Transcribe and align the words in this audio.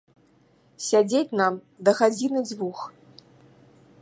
Сядзець 0.85 1.35
нам 1.41 1.53
да 1.89 1.97
гадзіны-дзвюх? 2.01 2.79